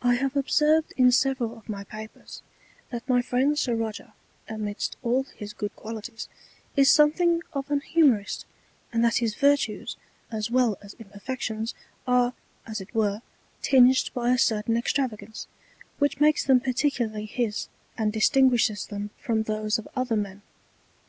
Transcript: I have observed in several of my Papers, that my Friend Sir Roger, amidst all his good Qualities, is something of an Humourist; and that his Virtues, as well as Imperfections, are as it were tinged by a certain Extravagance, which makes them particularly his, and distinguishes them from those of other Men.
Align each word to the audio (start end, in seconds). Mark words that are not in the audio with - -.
I 0.00 0.14
have 0.14 0.36
observed 0.36 0.94
in 0.96 1.10
several 1.10 1.58
of 1.58 1.68
my 1.68 1.82
Papers, 1.82 2.40
that 2.90 3.08
my 3.08 3.20
Friend 3.20 3.58
Sir 3.58 3.74
Roger, 3.74 4.12
amidst 4.48 4.96
all 5.02 5.24
his 5.34 5.52
good 5.52 5.74
Qualities, 5.74 6.28
is 6.76 6.88
something 6.88 7.42
of 7.52 7.68
an 7.68 7.80
Humourist; 7.80 8.46
and 8.92 9.04
that 9.04 9.16
his 9.16 9.34
Virtues, 9.34 9.96
as 10.30 10.52
well 10.52 10.78
as 10.80 10.94
Imperfections, 11.00 11.74
are 12.06 12.32
as 12.64 12.80
it 12.80 12.94
were 12.94 13.22
tinged 13.60 14.08
by 14.14 14.30
a 14.30 14.38
certain 14.38 14.76
Extravagance, 14.76 15.48
which 15.98 16.20
makes 16.20 16.44
them 16.44 16.60
particularly 16.60 17.26
his, 17.26 17.66
and 17.96 18.12
distinguishes 18.12 18.86
them 18.86 19.10
from 19.18 19.42
those 19.42 19.80
of 19.80 19.88
other 19.96 20.14
Men. 20.14 20.42